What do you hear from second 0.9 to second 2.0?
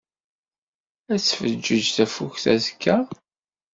Ad tfeǧǧeǧ